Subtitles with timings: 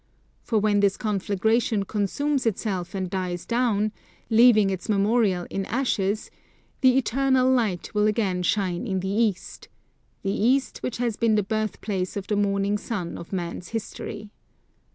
[0.41, 3.91] For when this conflagration consumes itself and dies down,
[4.31, 6.31] leaving its memorial in ashes,
[6.81, 9.67] the eternal light will again shine in the East,
[10.23, 14.31] the East which has been the birth place of the morning sun of man's history.